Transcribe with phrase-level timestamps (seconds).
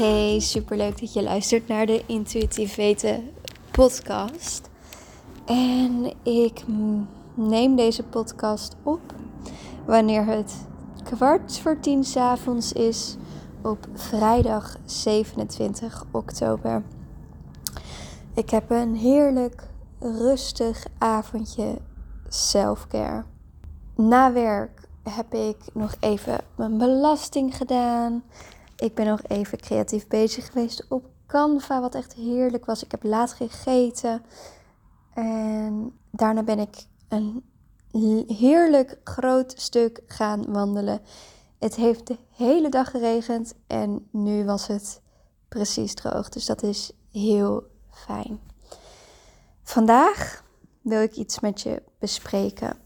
[0.00, 3.30] Hey, superleuk dat je luistert naar de Intuïtief Weten
[3.70, 4.70] podcast.
[5.46, 6.62] En ik
[7.34, 9.00] neem deze podcast op
[9.86, 10.66] wanneer het
[11.04, 13.16] kwart voor tien s avonds is
[13.62, 16.82] op vrijdag 27 oktober.
[18.34, 21.78] Ik heb een heerlijk rustig avondje
[22.28, 23.24] selfcare.
[23.96, 28.22] Na werk heb ik nog even mijn belasting gedaan.
[28.80, 32.84] Ik ben nog even creatief bezig geweest op Canva, wat echt heerlijk was.
[32.84, 34.22] Ik heb laat gegeten.
[35.14, 37.44] En daarna ben ik een
[38.26, 41.00] heerlijk groot stuk gaan wandelen.
[41.58, 45.00] Het heeft de hele dag geregend en nu was het
[45.48, 46.28] precies droog.
[46.28, 48.40] Dus dat is heel fijn.
[49.62, 50.44] Vandaag
[50.82, 52.76] wil ik iets met je bespreken.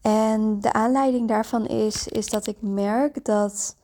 [0.00, 3.76] En de aanleiding daarvan is, is dat ik merk dat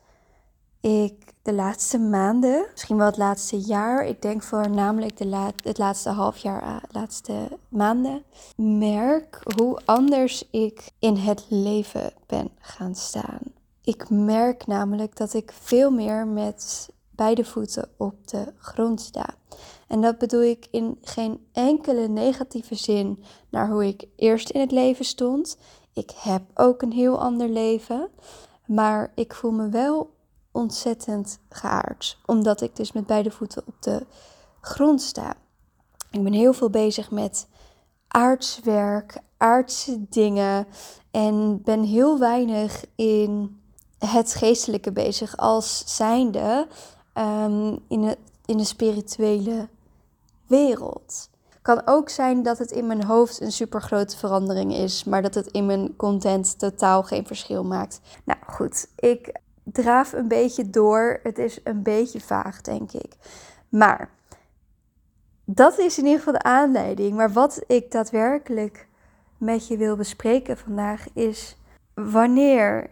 [0.83, 5.77] ik de laatste maanden, misschien wel het laatste jaar, ik denk voornamelijk de la het
[5.77, 8.23] laatste half jaar, uh, laatste maanden,
[8.55, 13.41] merk hoe anders ik in het leven ben gaan staan.
[13.83, 19.29] Ik merk namelijk dat ik veel meer met beide voeten op de grond sta.
[19.87, 24.71] En dat bedoel ik in geen enkele negatieve zin naar hoe ik eerst in het
[24.71, 25.57] leven stond.
[25.93, 28.09] Ik heb ook een heel ander leven,
[28.65, 30.11] maar ik voel me wel
[30.53, 32.17] ontzettend geaard.
[32.25, 34.05] Omdat ik dus met beide voeten op de
[34.61, 35.33] grond sta.
[36.11, 37.47] Ik ben heel veel bezig met
[38.07, 40.67] aardswerk, aardse dingen.
[41.11, 43.61] En ben heel weinig in
[43.97, 46.67] het geestelijke bezig als zijnde
[47.13, 49.67] um, in, de, in de spirituele
[50.47, 51.29] wereld.
[51.61, 55.33] Kan ook zijn dat het in mijn hoofd een super grote verandering is, maar dat
[55.33, 57.99] het in mijn content totaal geen verschil maakt.
[58.23, 61.19] Nou goed, ik draaf een beetje door.
[61.23, 63.13] Het is een beetje vaag, denk ik.
[63.69, 64.09] Maar
[65.45, 67.15] dat is in ieder geval de aanleiding.
[67.15, 68.87] Maar wat ik daadwerkelijk
[69.37, 71.57] met je wil bespreken vandaag is
[71.93, 72.89] wanneer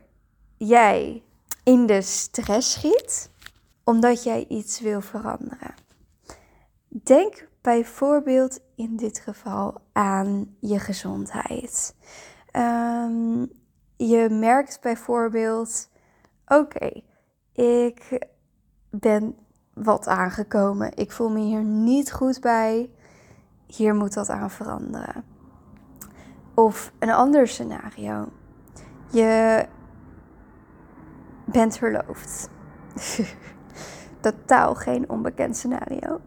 [0.57, 1.23] jij
[1.63, 3.29] in de stress schiet
[3.83, 5.73] omdat jij iets wil veranderen.
[6.87, 11.95] Denk bijvoorbeeld in dit geval aan je gezondheid.
[12.55, 13.51] Um,
[13.97, 15.89] je merkt bijvoorbeeld
[16.59, 17.01] oké,
[17.53, 18.27] ik
[18.89, 19.35] ben
[19.73, 20.95] wat aangekomen.
[20.95, 22.89] Ik voel me hier niet goed bij.
[23.65, 25.23] Hier moet dat aan veranderen.
[26.53, 28.27] Of een ander scenario.
[29.11, 29.65] Je
[31.45, 32.49] bent verloofd.
[34.19, 36.21] Totaal geen onbekend scenario.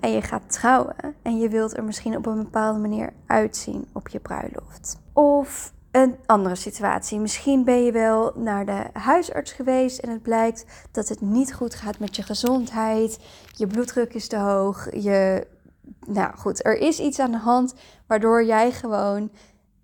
[0.00, 4.08] En je gaat trouwen en je wilt er misschien op een bepaalde manier uitzien op
[4.08, 5.00] je bruiloft.
[5.12, 7.18] Of een andere situatie.
[7.18, 11.74] Misschien ben je wel naar de huisarts geweest en het blijkt dat het niet goed
[11.74, 13.18] gaat met je gezondheid.
[13.50, 14.88] Je bloeddruk is te hoog.
[14.94, 15.46] Je,
[16.06, 17.74] nou goed, er is iets aan de hand
[18.06, 19.30] waardoor jij gewoon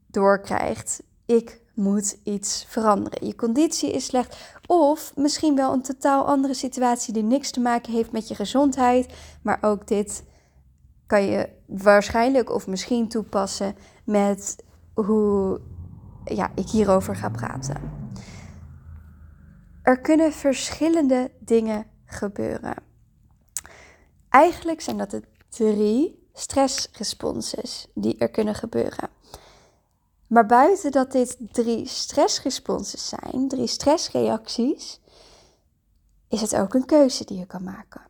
[0.06, 1.02] doorkrijgt.
[1.26, 3.26] Ik moet iets veranderen.
[3.26, 4.36] Je conditie is slecht.
[4.66, 9.12] Of misschien wel een totaal andere situatie die niks te maken heeft met je gezondheid.
[9.42, 10.24] Maar ook dit
[11.06, 14.56] kan je waarschijnlijk of misschien toepassen met
[14.94, 15.60] hoe
[16.24, 17.80] ja, ik hierover ga praten.
[19.82, 22.74] Er kunnen verschillende dingen gebeuren.
[24.28, 29.08] Eigenlijk zijn dat de drie stressresponses die er kunnen gebeuren.
[30.26, 35.00] Maar buiten dat dit drie stressresponses zijn, drie stressreacties,
[36.28, 38.00] is het ook een keuze die je kan maken.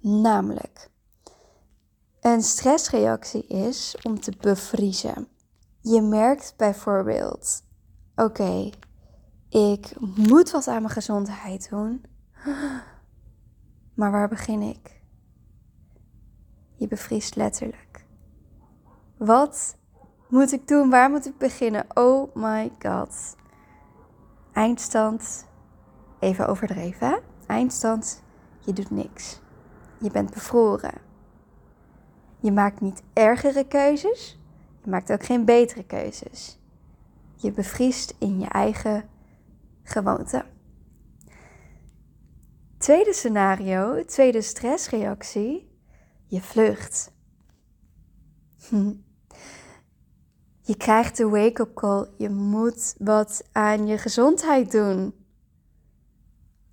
[0.00, 0.90] Namelijk,
[2.20, 5.28] een stressreactie is om te bevriezen.
[5.82, 7.64] Je merkt bijvoorbeeld,
[8.16, 8.70] oké,
[9.48, 12.04] ik moet wat aan mijn gezondheid doen.
[13.94, 15.00] Maar waar begin ik?
[16.74, 18.06] Je bevriest letterlijk.
[19.16, 19.76] Wat
[20.28, 20.90] moet ik doen?
[20.90, 21.86] Waar moet ik beginnen?
[21.94, 23.36] Oh my god.
[24.52, 25.46] Eindstand,
[26.18, 27.20] even overdreven.
[27.46, 28.22] Eindstand,
[28.60, 29.40] je doet niks.
[29.98, 31.00] Je bent bevroren.
[32.38, 34.39] Je maakt niet ergere keuzes,
[34.82, 36.58] je maakt ook geen betere keuzes.
[37.36, 39.08] Je bevriest in je eigen
[39.82, 40.44] gewoonte.
[42.78, 45.78] Tweede scenario, tweede stressreactie.
[46.26, 47.12] Je vlucht.
[50.70, 52.08] Je krijgt de wake-up call.
[52.16, 55.14] Je moet wat aan je gezondheid doen.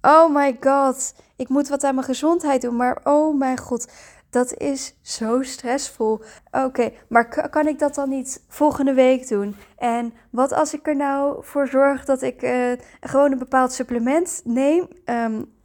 [0.01, 2.75] Oh my god, ik moet wat aan mijn gezondheid doen.
[2.75, 3.91] Maar oh mijn god,
[4.29, 6.21] dat is zo stressvol.
[6.51, 9.55] Oké, maar kan ik dat dan niet volgende week doen?
[9.77, 14.41] En wat als ik er nou voor zorg dat ik uh, gewoon een bepaald supplement
[14.43, 14.87] neem?
[15.05, 15.55] Um,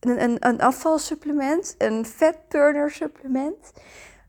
[0.00, 3.72] een, een, een afvalsupplement, een fatburner supplement,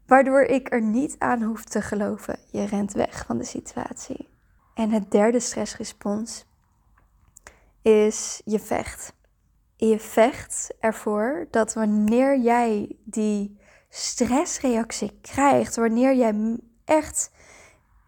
[0.06, 2.40] waardoor ik er niet aan hoef te geloven.
[2.52, 4.30] Je rent weg van de situatie.
[4.74, 6.46] En het derde stressrespons
[7.82, 9.14] is je vecht.
[9.76, 13.60] Je vecht ervoor dat wanneer jij die
[13.94, 17.32] stressreactie krijgt, wanneer jij echt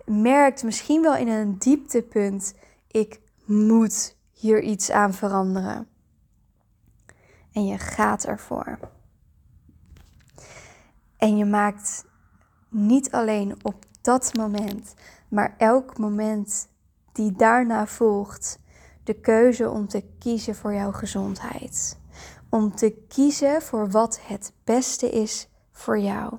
[0.06, 2.54] merkt, misschien wel in een dieptepunt,
[2.88, 5.88] ik moet hier iets aan veranderen.
[7.52, 8.80] En je gaat ervoor.
[11.18, 12.06] En je maakt
[12.70, 14.94] niet alleen op dat moment,
[15.30, 16.68] maar elk moment
[17.12, 18.60] die daarna volgt,
[19.04, 22.00] de keuze om te kiezen voor jouw gezondheid.
[22.50, 26.34] Om te kiezen voor wat het beste is voor jou.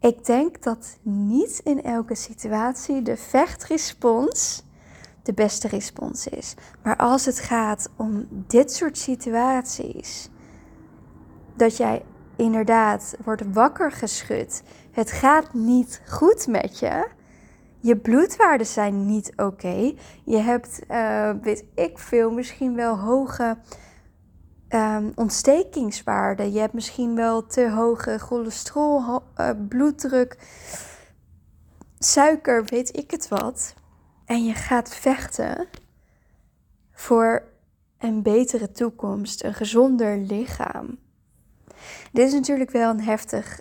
[0.00, 4.64] Ik denk dat niet in elke situatie de vechtrespons
[5.22, 6.54] de beste respons is.
[6.82, 10.30] Maar als het gaat om dit soort situaties,
[11.56, 12.04] dat jij
[12.36, 17.08] inderdaad wordt wakker geschud, het gaat niet goed met je,
[17.80, 19.94] je bloedwaarden zijn niet oké,
[20.24, 23.58] je hebt, uh, weet ik veel, misschien wel hoge
[24.68, 30.38] um, ontstekingswaarden, je hebt misschien wel te hoge cholesterol, uh, bloeddruk,
[31.98, 33.74] suiker, weet ik het wat
[34.24, 35.68] en je gaat vechten
[36.92, 37.42] voor
[37.98, 40.98] een betere toekomst, een gezonder lichaam.
[42.12, 43.60] Dit is natuurlijk wel een heftig,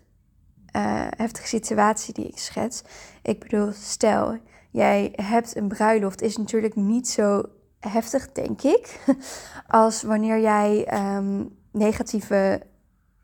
[0.75, 2.83] uh, heftige situatie die ik schets.
[3.21, 4.37] Ik bedoel, stel,
[4.71, 7.43] jij hebt een bruiloft, is natuurlijk niet zo
[7.89, 8.99] heftig, denk ik,
[9.67, 12.61] als wanneer jij um, negatieve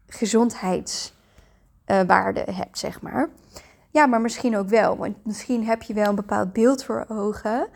[0.07, 3.29] gezondheidswaarden hebt, zeg maar.
[3.89, 4.97] Ja, maar misschien ook wel.
[4.97, 7.67] Want misschien heb je wel een bepaald beeld voor ogen.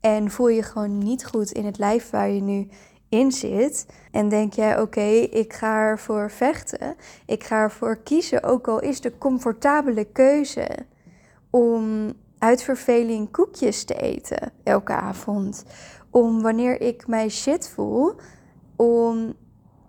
[0.00, 2.68] En voel je gewoon niet goed in het lijf waar je nu
[3.08, 3.86] in zit.
[4.10, 6.96] En denk jij, oké, ik ga ervoor vechten.
[7.26, 10.68] Ik ga ervoor kiezen, ook al is de comfortabele keuze
[11.50, 15.64] om uit verveling koekjes te eten elke avond.
[16.14, 18.14] Om wanneer ik mij shit voel,
[18.76, 19.34] om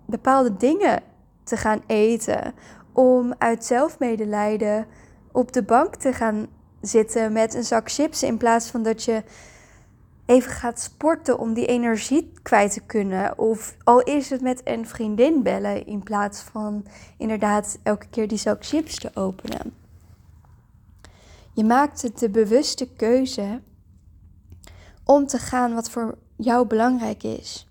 [0.06, 1.04] bepaalde dingen
[1.44, 2.54] te gaan eten.
[2.94, 4.86] Om uit zelfmedelijden
[5.31, 6.48] op de bank te gaan
[6.81, 9.24] zitten met een zak chips in plaats van dat je
[10.25, 13.38] even gaat sporten om die energie kwijt te kunnen.
[13.38, 16.86] Of al is het met een vriendin bellen in plaats van
[17.18, 19.74] inderdaad elke keer die zak chips te openen.
[21.54, 23.62] Je maakt de bewuste keuze
[25.06, 27.68] om te gaan wat voor jou belangrijk is.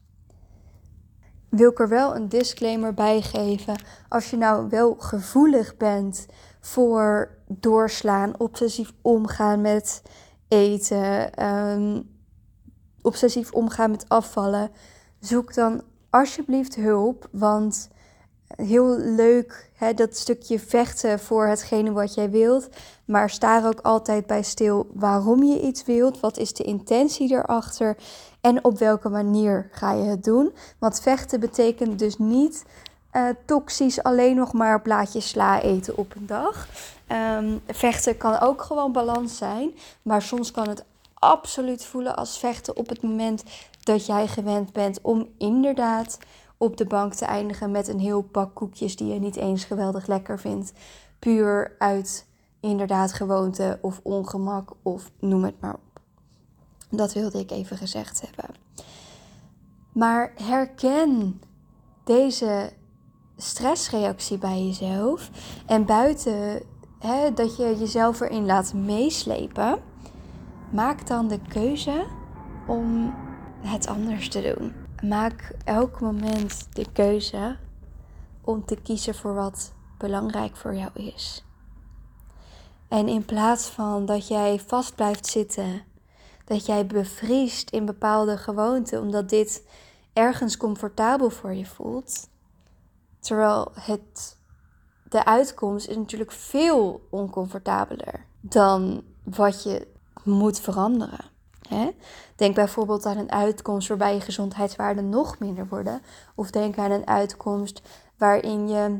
[1.48, 3.74] Wil ik er wel een disclaimer bij geven.
[4.08, 6.26] Als je nou wel gevoelig bent
[6.60, 10.02] voor doorslaan, obsessief omgaan met
[10.48, 12.10] eten, um,
[13.02, 14.70] obsessief omgaan met afvallen,
[15.20, 17.28] zoek dan alsjeblieft hulp.
[17.32, 17.88] Want
[18.56, 22.68] heel leuk hè, dat stukje vechten voor hetgene wat jij wilt.
[23.04, 26.20] Maar sta ook altijd bij stil waarom je iets wilt.
[26.20, 27.96] Wat is de intentie erachter?
[28.40, 30.52] En op welke manier ga je het doen?
[30.78, 32.64] Want vechten betekent dus niet
[33.12, 36.68] uh, toxisch alleen nog maar blaadjes sla eten op een dag.
[37.38, 39.70] Um, vechten kan ook gewoon balans zijn.
[40.02, 43.42] Maar soms kan het absoluut voelen als vechten op het moment
[43.82, 46.18] dat jij gewend bent om inderdaad
[46.64, 50.06] op de bank te eindigen met een heel pak koekjes die je niet eens geweldig
[50.06, 50.72] lekker vindt.
[51.18, 52.26] Puur uit
[52.60, 56.00] inderdaad gewoonte of ongemak of noem het maar op.
[56.90, 58.54] Dat wilde ik even gezegd hebben.
[59.92, 61.40] Maar herken
[62.04, 62.72] deze
[63.36, 65.30] stressreactie bij jezelf.
[65.66, 66.62] En buiten
[66.98, 69.78] hè, dat je jezelf erin laat meeslepen,
[70.70, 72.04] maak dan de keuze
[72.66, 73.14] om
[73.60, 74.83] het anders te doen.
[75.02, 77.56] Maak elk moment de keuze
[78.40, 81.44] om te kiezen voor wat belangrijk voor jou is.
[82.88, 85.82] En in plaats van dat jij vast blijft zitten,
[86.44, 89.66] dat jij bevriest in bepaalde gewoonten, omdat dit
[90.12, 92.28] ergens comfortabel voor je voelt,
[93.24, 94.36] Terwijl het,
[95.08, 99.86] de uitkomst is natuurlijk veel oncomfortabeler dan wat je
[100.22, 101.24] moet veranderen.
[101.68, 101.90] Hè?
[102.36, 106.02] Denk bijvoorbeeld aan een uitkomst waarbij je gezondheidswaarden nog minder worden.
[106.34, 107.82] Of denk aan een uitkomst
[108.18, 108.98] waarin je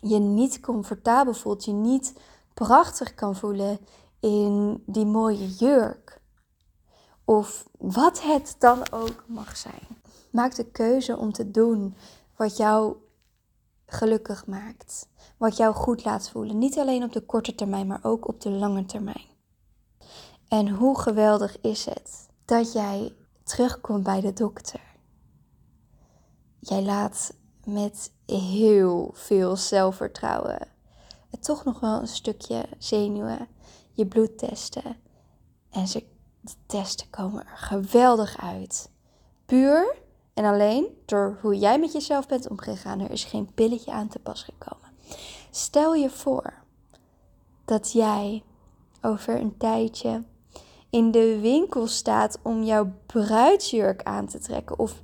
[0.00, 2.14] je niet comfortabel voelt, je niet
[2.54, 3.78] prachtig kan voelen
[4.20, 6.20] in die mooie jurk.
[7.24, 9.86] Of wat het dan ook mag zijn.
[10.30, 11.96] Maak de keuze om te doen
[12.36, 12.96] wat jou
[13.86, 15.08] gelukkig maakt.
[15.36, 16.58] Wat jou goed laat voelen.
[16.58, 19.31] Niet alleen op de korte termijn, maar ook op de lange termijn.
[20.52, 24.80] En hoe geweldig is het dat jij terugkomt bij de dokter.
[26.58, 30.68] Jij laat met heel veel zelfvertrouwen.
[31.30, 33.48] En toch nog wel een stukje zenuwen.
[33.92, 34.96] Je bloed testen.
[35.70, 36.04] En ze,
[36.40, 38.90] de testen komen er geweldig uit.
[39.46, 39.96] Puur
[40.34, 43.00] en alleen door hoe jij met jezelf bent omgegaan.
[43.00, 44.88] Er is geen pilletje aan te pas gekomen.
[45.50, 46.54] Stel je voor
[47.64, 48.42] dat jij
[49.00, 50.30] over een tijdje
[50.92, 54.78] in de winkel staat om jouw bruidsjurk aan te trekken.
[54.78, 55.02] Of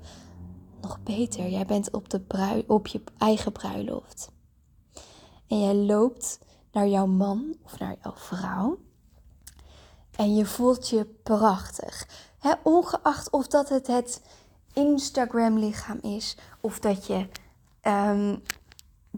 [0.80, 4.30] nog beter, jij bent op, de brui op je eigen bruiloft.
[5.47, 6.38] En jij loopt
[6.73, 8.78] naar jouw man of naar jouw vrouw.
[10.16, 12.07] En je voelt je prachtig.
[12.62, 14.23] ongeacht of dat het het
[14.73, 16.37] Instagram lichaam is.
[16.61, 17.28] Of dat je,
[17.83, 18.42] um,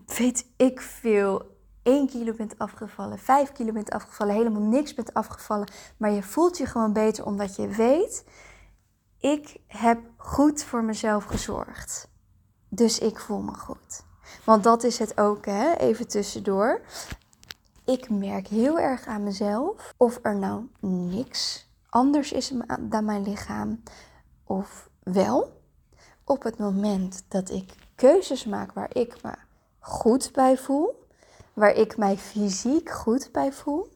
[0.07, 1.43] weet ik veel,
[1.83, 5.71] 1 kilo bent afgevallen, 5 kilo bent afgevallen, helemaal niks bent afgevallen.
[5.97, 8.25] Maar je voelt je gewoon beter omdat je weet,
[9.19, 12.09] ik heb goed voor mezelf gezorgd.
[12.69, 14.03] Dus ik voel me goed.
[14.45, 15.75] Want dat is het ook, hè?
[15.75, 16.81] even tussendoor.
[17.85, 23.83] Ik merk heel erg aan mezelf of er nou niks anders is dan mijn lichaam
[24.45, 25.63] of wel.
[26.25, 29.33] Op het moment dat ik keuzes maak waar ik me
[29.79, 31.00] goed bij voel,
[31.61, 33.89] waar ik mij fysiek goed bij voel,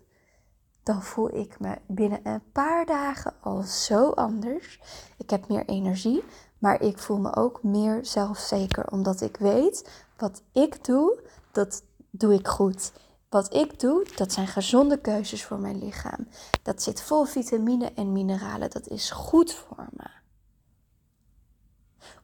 [0.83, 4.81] dan voel ik me binnen een paar dagen al zo anders.
[5.17, 6.25] Ik heb meer energie,
[6.59, 12.35] maar ik voel me ook meer zelfzeker, omdat ik weet wat ik doe, dat doe
[12.35, 12.93] ik goed.
[13.29, 16.29] Wat ik doe, dat zijn gezonde keuzes voor mijn lichaam.
[16.63, 18.71] Dat zit vol vitamine en mineralen.
[18.71, 20.09] Dat is goed voor me.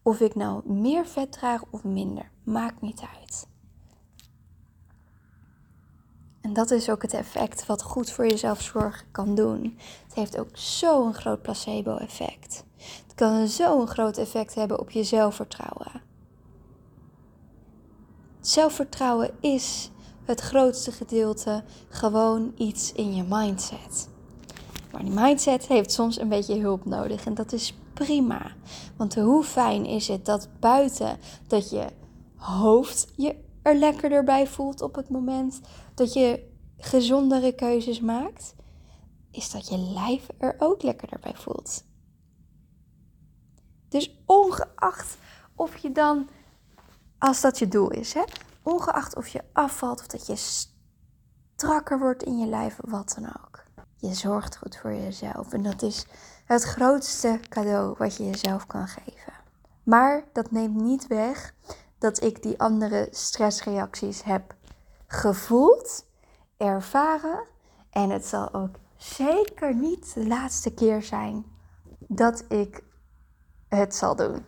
[0.02, 3.48] Of ik nou meer vet draag of minder, maakt niet uit.
[6.40, 9.78] En dat is ook het effect wat goed voor jezelf zorgen kan doen.
[10.04, 12.64] Het heeft ook zo'n groot placebo-effect.
[12.76, 16.02] Het kan zo'n groot effect hebben op je zelfvertrouwen.
[18.40, 19.90] Zelfvertrouwen is
[20.24, 24.08] het grootste gedeelte gewoon iets in je mindset.
[24.92, 28.52] Maar die mindset heeft soms een beetje hulp nodig en dat is prima.
[28.96, 31.86] Want hoe fijn is het dat buiten dat je
[32.36, 35.60] hoofd je er lekkerder bij voelt op het moment
[36.00, 38.54] dat je gezondere keuzes maakt,
[39.30, 41.84] is dat je lijf er ook lekkerder bij voelt.
[43.88, 45.16] Dus ongeacht
[45.54, 46.28] of je dan,
[47.18, 48.24] als dat je doel is, hè,
[48.62, 50.36] ongeacht of je afvalt of dat je
[51.56, 53.64] strakker wordt in je lijf, wat dan ook.
[53.96, 56.06] Je zorgt goed voor jezelf en dat is
[56.44, 59.32] het grootste cadeau wat je jezelf kan geven.
[59.82, 61.54] Maar dat neemt niet weg
[61.98, 64.58] dat ik die andere stressreacties heb
[65.12, 66.06] gevoeld,
[66.56, 67.44] ervaren.
[67.90, 71.44] En het zal ook zeker niet de laatste keer zijn
[71.98, 72.82] dat ik
[73.68, 74.44] het zal doen.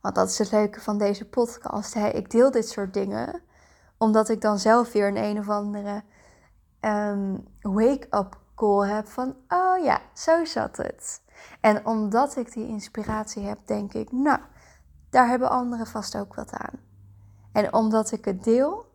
[0.00, 1.94] Want dat is het leuke van deze podcast.
[1.94, 2.08] Hè?
[2.08, 3.42] Ik deel dit soort dingen
[3.98, 6.02] omdat ik dan zelf weer een een of andere
[6.80, 11.22] um, wake-up call heb van, oh ja, zo zat het.
[11.60, 14.38] En omdat ik die inspiratie heb, denk ik, nou,
[15.10, 16.80] daar hebben anderen vast ook wat aan.
[17.52, 18.93] En omdat ik het deel,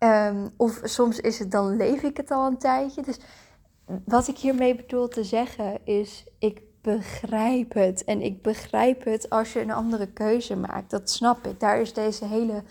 [0.00, 3.02] ehm, of soms is het dan leef ik het al een tijdje.
[3.02, 3.18] Dus
[4.04, 8.04] wat ik hiermee bedoel te zeggen is, ik begrijp het.
[8.04, 10.90] En ik begrijp het als je een andere keuze maakt.
[10.90, 11.60] Dat snap ik.
[11.60, 12.62] Daar is deze hele,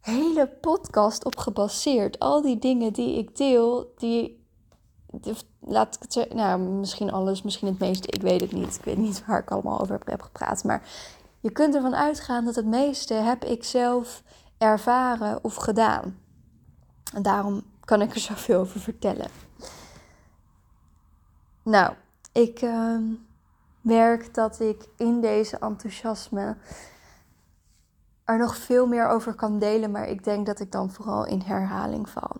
[0.00, 2.18] hele podcast op gebaseerd.
[2.18, 4.38] Al die dingen die ik deel, die
[5.60, 8.74] laat ik het zeggen, nou, misschien alles, misschien het meeste, ik weet het niet.
[8.74, 10.64] Ik weet niet waar ik allemaal over heb gepraat.
[10.64, 10.82] Maar
[11.40, 14.22] je kunt ervan uitgaan dat het meeste heb ik zelf
[14.60, 16.18] ervaren of gedaan.
[17.14, 19.28] En daarom kan ik er zoveel over vertellen.
[21.62, 21.94] Nou,
[22.32, 22.98] ik uh,
[23.80, 26.56] merk dat ik in deze enthousiasme
[28.24, 31.40] er nog veel meer over kan delen, maar ik denk dat ik dan vooral in
[31.40, 32.36] herhaling val.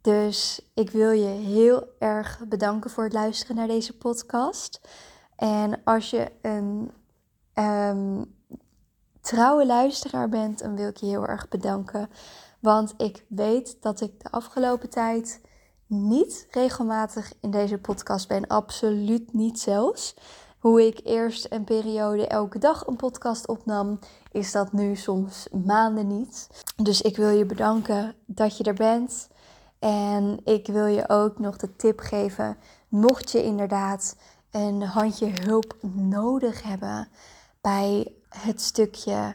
[0.00, 4.80] Dus ik wil je heel erg bedanken voor het luisteren naar deze podcast.
[5.36, 6.90] En als je een
[7.54, 8.36] um,
[9.28, 12.10] trouwe luisteraar bent, dan wil ik je heel erg bedanken.
[12.60, 15.40] Want ik weet dat ik de afgelopen tijd
[15.86, 18.46] niet regelmatig in deze podcast ben.
[18.46, 20.16] Absoluut niet zelfs.
[20.58, 23.98] Hoe ik eerst een periode elke dag een podcast opnam,
[24.32, 26.48] is dat nu soms maanden niet.
[26.76, 29.28] Dus ik wil je bedanken dat je er bent.
[29.78, 32.56] En ik wil je ook nog de tip geven,
[32.88, 34.16] mocht je inderdaad
[34.50, 37.08] een handje hulp nodig hebben
[37.60, 39.34] bij het stukje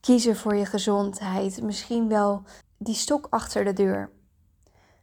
[0.00, 2.42] kiezen voor je gezondheid, misschien wel
[2.78, 4.10] die stok achter de deur.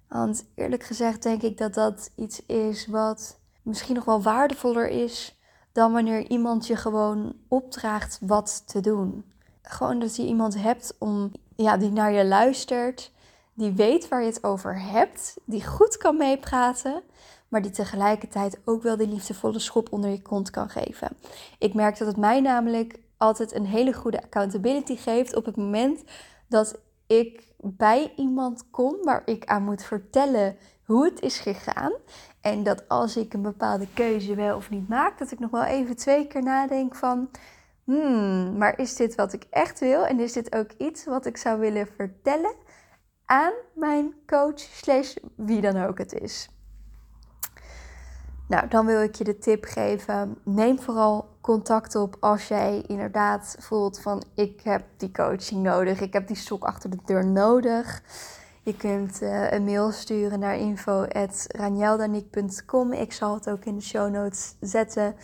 [0.07, 5.39] Want eerlijk gezegd denk ik dat dat iets is wat misschien nog wel waardevoller is
[5.71, 9.25] dan wanneer iemand je gewoon opdraagt wat te doen.
[9.61, 13.11] gewoon dat je iemand hebt om, ja, die naar je luistert,
[13.53, 17.03] die weet waar je het over hebt, die goed kan meepraten,
[17.49, 21.17] maar die tegelijkertijd ook wel die liefdevolle schop onder je kont kan geven.
[21.57, 26.03] Ik merk dat het mij namelijk altijd een hele goede accountability geeft op het moment
[26.47, 31.91] dat ik bij iemand kom waar ik aan moet vertellen hoe het is gegaan.
[32.41, 35.63] En dat als ik een bepaalde keuze wel of niet maak, dat ik nog wel
[35.63, 37.29] even twee keer nadenk van,
[37.83, 40.05] hmm, maar is dit wat ik echt wil?
[40.05, 42.55] En is dit ook iets wat ik zou willen vertellen
[43.25, 46.49] aan mijn coach slash wie dan ook het is?
[48.49, 50.37] Nou, dan wil ik je de tip geven.
[50.43, 56.01] Neem vooral contact op als jij inderdaad voelt van ik heb die coaching nodig.
[56.01, 58.01] Ik heb die stok achter de deur nodig.
[58.61, 62.93] Je kunt uh, een mail sturen naar info.ranjeldanik.com.
[62.93, 65.15] Ik zal het ook in de show notes zetten.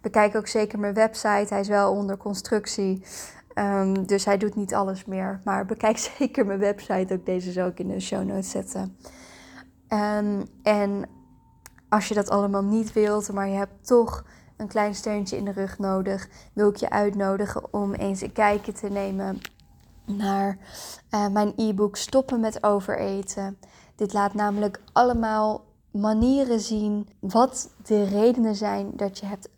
[0.00, 1.46] Bekijk ook zeker mijn website.
[1.48, 3.04] Hij is wel onder constructie.
[3.54, 5.40] Um, dus hij doet niet alles meer.
[5.44, 7.14] Maar bekijk zeker mijn website.
[7.14, 8.96] Ook deze zal ik in de show notes zetten.
[9.88, 11.04] Um, en
[11.94, 14.24] als je dat allemaal niet wilt, maar je hebt toch
[14.56, 18.72] een klein steuntje in de rug nodig, wil ik je uitnodigen om eens een kijkje
[18.72, 19.40] te nemen
[20.04, 20.58] naar
[21.10, 23.58] uh, mijn e-book Stoppen met overeten.
[23.96, 29.48] Dit laat namelijk allemaal manieren zien wat de redenen zijn dat je hebt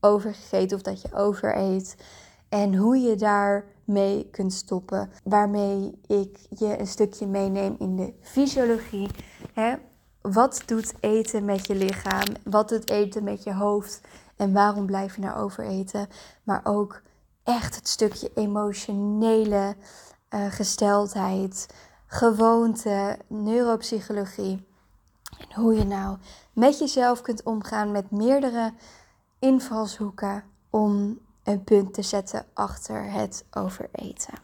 [0.00, 1.96] overgegeten of dat je overeet.
[2.48, 5.10] En hoe je daarmee kunt stoppen.
[5.24, 9.08] Waarmee ik je een stukje meeneem in de fysiologie.
[9.52, 9.74] Hè?
[10.20, 12.34] Wat doet eten met je lichaam?
[12.44, 14.00] Wat doet eten met je hoofd?
[14.36, 16.08] En waarom blijf je nou overeten?
[16.42, 17.02] Maar ook
[17.44, 19.76] echt het stukje emotionele
[20.30, 21.74] uh, gesteldheid,
[22.06, 24.68] gewoonte, neuropsychologie.
[25.38, 26.16] En hoe je nou
[26.52, 28.72] met jezelf kunt omgaan met meerdere
[29.38, 34.34] invalshoeken om een punt te zetten achter het overeten.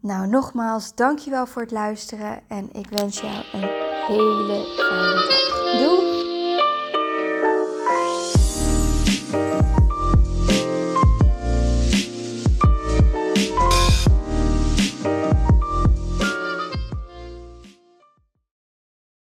[0.00, 5.28] Nou, nogmaals, dankjewel voor het luisteren en ik wens jou een hele fijne dag.
[5.80, 6.03] Doei!